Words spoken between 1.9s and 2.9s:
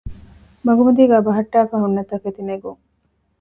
ތަކެތިނެގުން